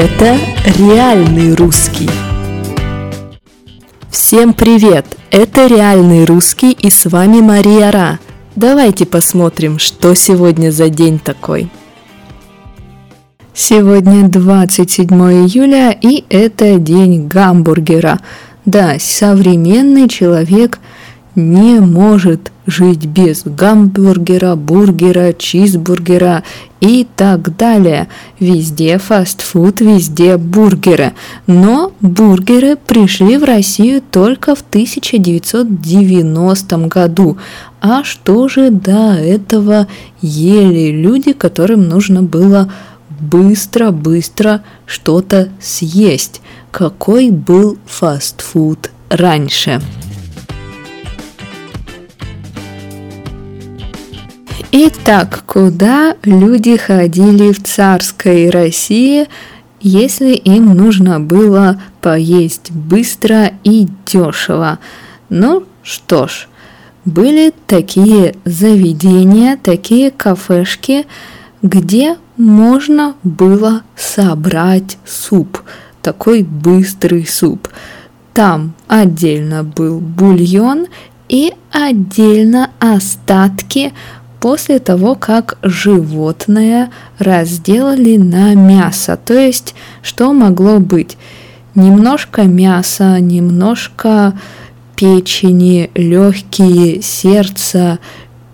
Это 0.00 0.38
реальный 0.78 1.56
русский. 1.56 2.08
Всем 4.08 4.54
привет! 4.54 5.04
Это 5.32 5.66
реальный 5.66 6.24
русский 6.24 6.70
и 6.70 6.88
с 6.88 7.06
вами 7.06 7.40
Мария 7.40 7.90
Ра. 7.90 8.20
Давайте 8.54 9.06
посмотрим, 9.06 9.80
что 9.80 10.14
сегодня 10.14 10.70
за 10.70 10.88
день 10.88 11.18
такой. 11.18 11.68
Сегодня 13.52 14.28
27 14.28 15.08
июля 15.08 15.90
и 15.90 16.24
это 16.28 16.78
день 16.78 17.26
гамбургера. 17.26 18.20
Да, 18.66 18.98
современный 19.00 20.08
человек 20.08 20.78
не 21.34 21.80
может 21.80 22.52
жить 22.68 23.06
без 23.06 23.42
гамбургера, 23.44 24.54
бургера, 24.54 25.32
чизбургера 25.32 26.44
и 26.80 27.04
так 27.16 27.56
далее. 27.56 28.06
Везде 28.38 28.98
фастфуд, 28.98 29.80
везде 29.80 30.36
бургеры. 30.36 31.14
Но 31.46 31.92
бургеры 32.00 32.76
пришли 32.76 33.38
в 33.38 33.44
Россию 33.44 34.02
только 34.10 34.54
в 34.54 34.60
1990 34.60 36.76
году. 36.88 37.38
А 37.80 38.04
что 38.04 38.48
же 38.48 38.70
до 38.70 39.14
этого 39.14 39.86
ели 40.20 40.90
люди, 40.90 41.32
которым 41.32 41.88
нужно 41.88 42.22
было 42.22 42.70
быстро-быстро 43.18 44.62
что-то 44.84 45.48
съесть? 45.60 46.42
Какой 46.70 47.30
был 47.30 47.78
фастфуд 47.86 48.90
раньше? 49.08 49.80
Итак, 54.70 55.44
куда 55.46 56.14
люди 56.24 56.76
ходили 56.76 57.52
в 57.52 57.62
царской 57.62 58.50
России, 58.50 59.26
если 59.80 60.34
им 60.34 60.76
нужно 60.76 61.20
было 61.20 61.80
поесть 62.02 62.70
быстро 62.70 63.52
и 63.64 63.88
дешево? 64.04 64.78
Ну 65.30 65.64
что 65.82 66.28
ж, 66.28 66.48
были 67.06 67.54
такие 67.66 68.34
заведения, 68.44 69.56
такие 69.56 70.10
кафешки, 70.10 71.06
где 71.62 72.18
можно 72.36 73.14
было 73.22 73.84
собрать 73.96 74.98
суп, 75.06 75.62
такой 76.02 76.42
быстрый 76.42 77.26
суп. 77.26 77.68
Там 78.34 78.74
отдельно 78.86 79.64
был 79.64 79.98
бульон 79.98 80.88
и 81.30 81.54
отдельно 81.70 82.70
остатки 82.78 83.92
после 84.40 84.78
того, 84.78 85.14
как 85.14 85.58
животное 85.62 86.90
разделали 87.18 88.16
на 88.16 88.54
мясо. 88.54 89.18
То 89.22 89.34
есть, 89.34 89.74
что 90.02 90.32
могло 90.32 90.78
быть? 90.78 91.16
Немножко 91.74 92.42
мяса, 92.42 93.20
немножко 93.20 94.34
печени, 94.96 95.90
легкие, 95.94 97.02
сердце, 97.02 97.98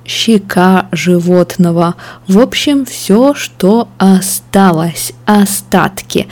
щека 0.05 0.89
животного. 0.93 1.95
В 2.29 2.39
общем, 2.39 2.85
все, 2.85 3.35
что 3.35 3.89
осталось, 3.99 5.13
остатки. 5.25 6.29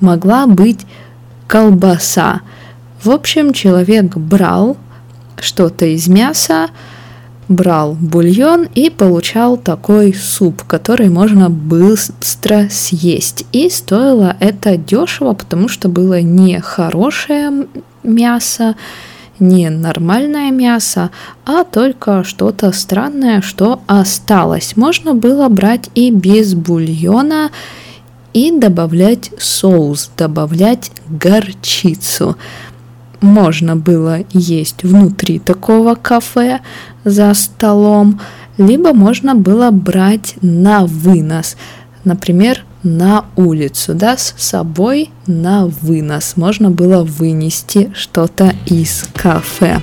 Могла 0.00 0.46
быть 0.46 0.80
колбаса. 1.46 2.42
В 3.02 3.10
общем, 3.10 3.52
человек 3.52 4.16
брал 4.16 4.76
что-то 5.40 5.86
из 5.86 6.08
мяса, 6.08 6.68
брал 7.48 7.94
бульон 7.94 8.68
и 8.74 8.90
получал 8.90 9.56
такой 9.56 10.14
суп, 10.14 10.62
который 10.64 11.08
можно 11.08 11.50
быстро 11.50 12.68
съесть. 12.70 13.46
И 13.52 13.68
стоило 13.68 14.36
это 14.40 14.76
дешево, 14.76 15.34
потому 15.34 15.68
что 15.68 15.88
было 15.88 16.20
не 16.20 16.60
хорошее 16.60 17.66
мясо, 18.02 18.76
не 19.38 19.68
нормальное 19.68 20.50
мясо, 20.50 21.10
а 21.44 21.64
только 21.64 22.24
что-то 22.24 22.72
странное, 22.72 23.42
что 23.42 23.80
осталось. 23.86 24.76
Можно 24.76 25.14
было 25.14 25.48
брать 25.48 25.90
и 25.94 26.10
без 26.10 26.54
бульона 26.54 27.50
и 28.32 28.50
добавлять 28.50 29.30
соус, 29.38 30.10
добавлять 30.16 30.90
горчицу 31.08 32.36
можно 33.24 33.74
было 33.74 34.20
есть 34.32 34.84
внутри 34.84 35.38
такого 35.38 35.94
кафе 35.94 36.60
за 37.04 37.34
столом, 37.34 38.20
либо 38.58 38.92
можно 38.92 39.34
было 39.34 39.70
брать 39.70 40.34
на 40.42 40.86
вынос, 40.86 41.56
например, 42.04 42.64
на 42.82 43.24
улицу, 43.36 43.94
да, 43.94 44.16
с 44.16 44.34
собой 44.36 45.10
на 45.26 45.66
вынос. 45.66 46.36
Можно 46.36 46.70
было 46.70 47.02
вынести 47.02 47.90
что-то 47.94 48.52
из 48.66 49.08
кафе. 49.14 49.80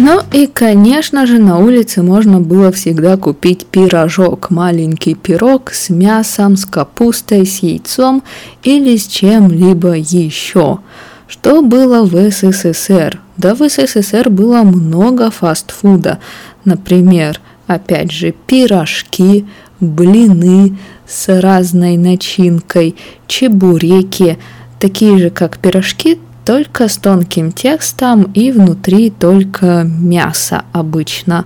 Ну 0.00 0.20
и, 0.32 0.46
конечно 0.46 1.26
же, 1.26 1.40
на 1.40 1.58
улице 1.58 2.04
можно 2.04 2.38
было 2.38 2.70
всегда 2.70 3.16
купить 3.16 3.66
пирожок, 3.66 4.48
маленький 4.48 5.16
пирог 5.16 5.72
с 5.72 5.90
мясом, 5.90 6.56
с 6.56 6.64
капустой, 6.64 7.44
с 7.44 7.64
яйцом 7.64 8.22
или 8.62 8.96
с 8.96 9.08
чем-либо 9.08 9.94
еще. 9.94 10.78
Что 11.26 11.62
было 11.62 12.04
в 12.04 12.30
СССР? 12.30 13.20
Да 13.36 13.56
в 13.56 13.68
СССР 13.68 14.30
было 14.30 14.62
много 14.62 15.32
фастфуда. 15.32 16.20
Например, 16.64 17.40
опять 17.66 18.12
же, 18.12 18.32
пирожки, 18.46 19.46
блины 19.80 20.78
с 21.08 21.40
разной 21.40 21.96
начинкой, 21.96 22.94
чебуреки, 23.26 24.38
такие 24.78 25.18
же 25.18 25.30
как 25.30 25.58
пирожки, 25.58 26.20
только 26.48 26.88
с 26.88 26.96
тонким 26.96 27.52
текстом 27.52 28.22
и 28.32 28.52
внутри 28.52 29.10
только 29.10 29.84
мясо 29.84 30.62
обычно. 30.72 31.44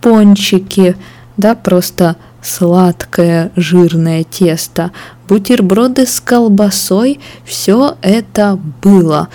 Пончики, 0.00 0.96
да, 1.36 1.54
просто 1.54 2.16
сладкое 2.40 3.52
жирное 3.56 4.24
тесто, 4.24 4.90
бутерброды 5.28 6.06
с 6.06 6.18
колбасой, 6.18 7.20
все 7.44 7.98
это 8.00 8.58
было. 8.82 9.28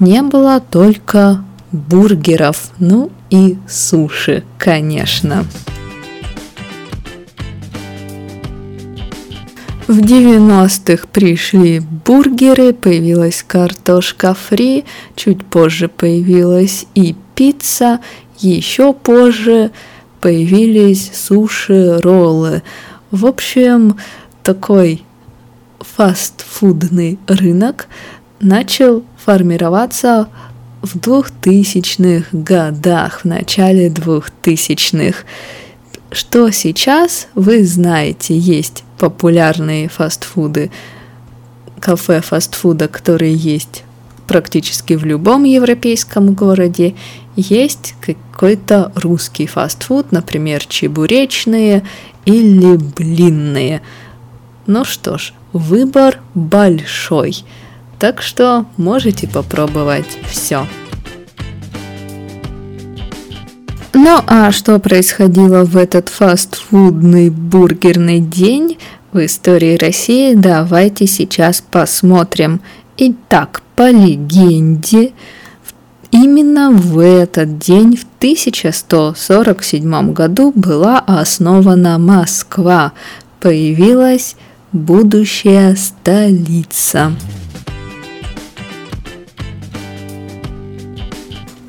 Не 0.00 0.22
было 0.22 0.58
только 0.58 1.44
бургеров, 1.70 2.72
ну 2.80 3.12
и 3.30 3.58
суши, 3.68 4.42
конечно. 4.58 5.44
В 9.86 10.00
90-х 10.00 11.06
пришли 11.12 11.78
бургеры, 11.78 12.72
появилась 12.72 13.44
картошка 13.46 14.34
фри, 14.34 14.84
чуть 15.14 15.44
позже 15.44 15.86
появилась 15.86 16.86
и 16.96 17.14
пицца, 17.36 18.00
еще 18.38 18.92
позже 18.92 19.70
появились 20.20 21.12
суши, 21.14 22.00
роллы. 22.00 22.64
В 23.12 23.26
общем, 23.26 23.96
такой 24.42 25.04
фастфудный 25.78 27.20
рынок 27.28 27.86
начал 28.40 29.04
формироваться 29.24 30.28
в 30.82 30.96
2000-х 30.96 32.26
годах, 32.32 33.20
в 33.20 33.24
начале 33.24 33.88
2000-х. 33.88 35.18
Что 36.16 36.50
сейчас, 36.50 37.28
вы 37.34 37.62
знаете, 37.62 38.38
есть 38.38 38.84
популярные 38.98 39.90
фастфуды, 39.90 40.70
кафе 41.78 42.22
фастфуда, 42.22 42.88
которые 42.88 43.34
есть 43.34 43.84
практически 44.26 44.94
в 44.94 45.04
любом 45.04 45.44
европейском 45.44 46.32
городе, 46.32 46.94
есть 47.36 47.96
какой-то 48.00 48.92
русский 48.94 49.46
фастфуд, 49.46 50.10
например, 50.10 50.64
чебуречные 50.64 51.82
или 52.24 52.78
блинные. 52.78 53.82
Ну 54.66 54.86
что 54.86 55.18
ж, 55.18 55.34
выбор 55.52 56.20
большой, 56.32 57.44
так 57.98 58.22
что 58.22 58.64
можете 58.78 59.28
попробовать 59.28 60.16
все. 60.30 60.66
Ну 63.98 64.20
а 64.26 64.52
что 64.52 64.78
происходило 64.78 65.64
в 65.64 65.74
этот 65.74 66.10
фастфудный 66.10 67.30
бургерный 67.30 68.20
день 68.20 68.76
в 69.10 69.24
истории 69.24 69.78
России, 69.78 70.34
давайте 70.34 71.06
сейчас 71.06 71.62
посмотрим. 71.62 72.60
Итак, 72.98 73.62
по 73.74 73.90
легенде, 73.90 75.12
именно 76.10 76.72
в 76.72 76.98
этот 76.98 77.56
день, 77.56 77.96
в 77.96 78.04
1147 78.18 80.12
году, 80.12 80.52
была 80.54 80.98
основана 80.98 81.96
Москва. 81.96 82.92
Появилась 83.40 84.36
будущая 84.72 85.74
столица. 85.74 87.12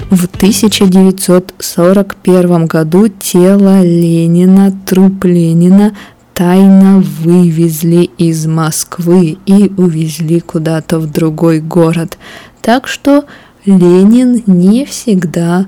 В 0.10 0.26
1941 0.26 2.66
году 2.66 3.10
тело 3.10 3.84
Ленина, 3.84 4.72
труп 4.86 5.26
Ленина 5.26 5.92
тайно 6.34 7.02
вывезли 7.02 8.10
из 8.18 8.46
Москвы 8.46 9.38
и 9.46 9.70
увезли 9.76 10.40
куда-то 10.40 11.00
в 11.00 11.12
другой 11.12 11.60
город. 11.60 12.18
Так 12.62 12.88
что 12.88 13.26
Ленин 13.66 14.44
не 14.46 14.86
всегда 14.86 15.66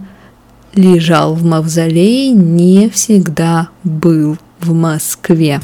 лежал 0.73 1.33
в 1.33 1.43
мавзолее, 1.43 2.31
не 2.31 2.89
всегда 2.89 3.67
был 3.83 4.37
в 4.61 4.71
Москве. 4.71 5.59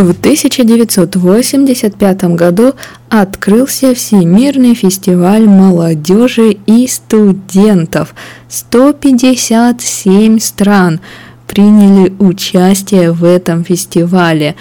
В 0.00 0.10
1985 0.12 2.24
году 2.34 2.72
открылся 3.10 3.94
Всемирный 3.94 4.74
фестиваль 4.74 5.46
молодежи 5.46 6.56
и 6.64 6.86
студентов. 6.86 8.14
157 8.48 10.38
стран 10.38 11.00
приняли 11.46 12.14
участие 12.18 13.12
в 13.12 13.24
этом 13.24 13.62
фестивале 13.62 14.56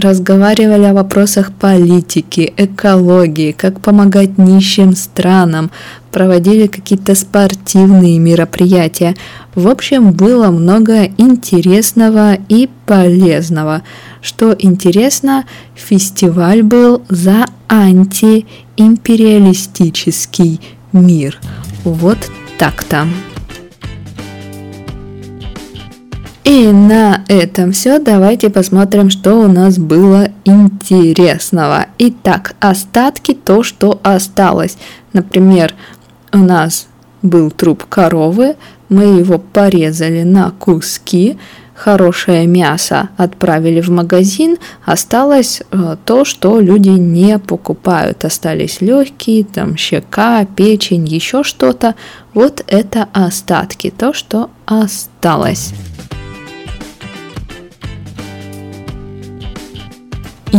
разговаривали 0.00 0.84
о 0.84 0.94
вопросах 0.94 1.52
политики, 1.52 2.54
экологии, 2.56 3.52
как 3.52 3.80
помогать 3.80 4.38
нищим 4.38 4.96
странам, 4.96 5.70
проводили 6.10 6.66
какие-то 6.66 7.14
спортивные 7.14 8.18
мероприятия. 8.18 9.14
В 9.54 9.68
общем, 9.68 10.12
было 10.12 10.50
много 10.50 11.04
интересного 11.04 12.38
и 12.48 12.68
полезного. 12.86 13.82
Что 14.20 14.56
интересно, 14.58 15.44
фестиваль 15.74 16.62
был 16.62 17.02
за 17.08 17.46
антиимпериалистический 17.68 20.60
мир. 20.92 21.38
Вот 21.84 22.18
так-то. 22.58 23.06
И 26.60 26.72
на 26.72 27.24
этом 27.26 27.72
все. 27.72 27.98
Давайте 27.98 28.50
посмотрим, 28.50 29.08
что 29.08 29.36
у 29.36 29.48
нас 29.48 29.78
было 29.78 30.28
интересного. 30.44 31.86
Итак, 31.96 32.54
остатки, 32.60 33.32
то, 33.32 33.62
что 33.62 33.98
осталось. 34.02 34.76
Например, 35.14 35.74
у 36.34 36.36
нас 36.36 36.86
был 37.22 37.50
труп 37.50 37.84
коровы, 37.88 38.56
мы 38.90 39.04
его 39.04 39.38
порезали 39.38 40.22
на 40.22 40.50
куски, 40.50 41.38
хорошее 41.74 42.46
мясо 42.46 43.08
отправили 43.16 43.80
в 43.80 43.88
магазин, 43.88 44.58
осталось 44.84 45.62
э, 45.70 45.96
то, 46.04 46.26
что 46.26 46.60
люди 46.60 46.90
не 46.90 47.38
покупают. 47.38 48.26
Остались 48.26 48.82
легкие, 48.82 49.44
там 49.44 49.78
щека, 49.78 50.44
печень, 50.44 51.08
еще 51.08 51.42
что-то. 51.42 51.94
Вот 52.34 52.62
это 52.66 53.08
остатки, 53.14 53.90
то, 53.96 54.12
что 54.12 54.50
осталось. 54.66 55.72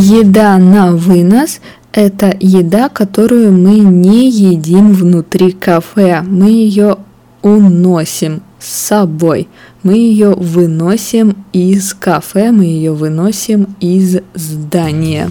Еда 0.04 0.58
на 0.58 0.96
вынос– 0.96 1.60
это 1.94 2.36
еда, 2.40 2.90
которую 2.90 3.52
мы 3.52 3.78
не 3.78 4.32
едим 4.32 4.94
внутри 4.94 5.52
кафе. 5.52 6.24
Мы 6.26 6.50
ее 6.50 6.98
уносим 7.44 8.42
с 8.58 8.66
собой. 8.88 9.48
Мы 9.84 9.94
ее 9.94 10.32
выносим 10.32 11.46
из 11.54 11.94
кафе, 11.94 12.52
мы 12.52 12.64
ее 12.64 12.94
выносим 12.94 13.76
из 13.80 14.22
здания. 14.34 15.30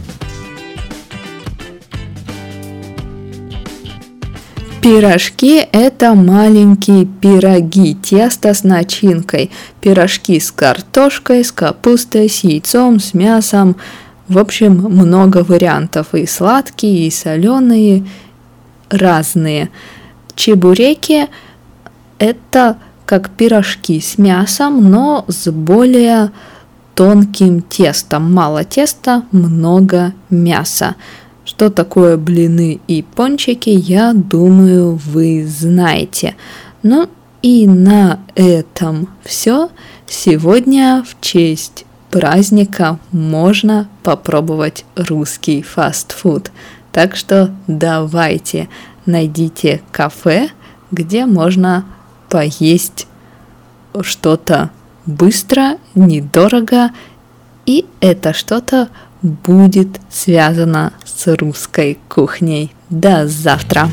Пирожки– 4.80 5.66
это 5.72 6.14
маленькие 6.14 7.06
пироги, 7.06 7.96
тесто 7.96 8.54
с 8.54 8.62
начинкой. 8.62 9.50
Пирожки 9.80 10.38
с 10.38 10.52
картошкой, 10.52 11.44
с 11.44 11.50
капустой, 11.50 12.28
с 12.28 12.44
яйцом, 12.44 13.00
с 13.00 13.14
мясом– 13.14 13.74
в 14.30 14.38
общем, 14.38 14.74
много 14.74 15.42
вариантов, 15.42 16.14
и 16.14 16.24
сладкие, 16.24 17.08
и 17.08 17.10
соленые, 17.10 18.06
разные. 18.88 19.70
Чебуреки– 20.36 21.26
это 22.18 22.76
как 23.06 23.30
пирожки 23.30 24.00
с 24.00 24.18
мясом, 24.18 24.88
но 24.88 25.24
с 25.26 25.50
более 25.50 26.30
тонким 26.94 27.60
тестом. 27.60 28.32
Мало 28.32 28.62
теста, 28.62 29.24
много 29.32 30.12
мяса. 30.30 30.94
Что 31.44 31.68
такое 31.68 32.16
блины 32.16 32.78
и 32.86 33.02
пончики, 33.02 33.70
я 33.70 34.12
думаю, 34.12 34.94
вы 35.06 35.44
знаете. 35.44 36.36
Ну 36.84 37.08
и 37.42 37.66
на 37.66 38.20
этом 38.36 39.08
все. 39.24 39.70
Сегодня 40.06 41.04
в 41.04 41.20
честь 41.20 41.84
праздника 42.10 42.98
можно 43.12 43.88
попробовать 44.02 44.84
русский 44.96 45.62
фастфуд. 45.62 46.50
Так 46.92 47.16
что 47.16 47.54
давайте 47.66 48.68
найдите 49.06 49.82
кафе, 49.92 50.50
где 50.90 51.24
можно 51.26 51.84
поесть 52.28 53.06
что-то 54.02 54.70
быстро, 55.06 55.78
недорого, 55.94 56.90
и 57.66 57.86
это 58.00 58.32
что-то 58.32 58.88
будет 59.22 60.00
связано 60.10 60.92
с 61.04 61.26
русской 61.36 61.98
кухней. 62.08 62.72
До 62.88 63.26
завтра! 63.26 63.88